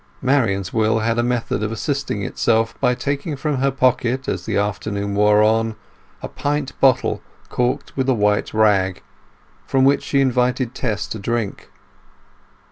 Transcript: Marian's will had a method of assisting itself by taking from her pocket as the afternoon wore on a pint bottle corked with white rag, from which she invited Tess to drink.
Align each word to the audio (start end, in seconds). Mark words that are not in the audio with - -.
Marian's 0.19 0.73
will 0.73 1.01
had 1.01 1.19
a 1.19 1.21
method 1.21 1.61
of 1.61 1.71
assisting 1.71 2.23
itself 2.23 2.73
by 2.81 2.95
taking 2.95 3.35
from 3.35 3.57
her 3.57 3.69
pocket 3.69 4.27
as 4.27 4.47
the 4.47 4.57
afternoon 4.57 5.13
wore 5.13 5.43
on 5.43 5.75
a 6.23 6.27
pint 6.27 6.73
bottle 6.79 7.21
corked 7.49 7.95
with 7.95 8.09
white 8.09 8.51
rag, 8.51 9.03
from 9.67 9.85
which 9.85 10.01
she 10.01 10.19
invited 10.19 10.73
Tess 10.73 11.05
to 11.09 11.19
drink. 11.19 11.69